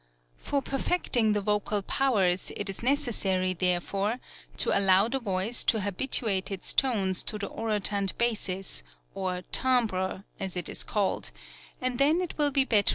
[0.39, 4.19] For perfecting the vocal powers it is neces sary, therefore,
[4.57, 8.81] to allow the voice to habituate its tones to the orotund basis,
[9.13, 11.29] or timbre as it is called,
[11.79, 12.89] and then it will be better AND VOCAL ILLUSIONS.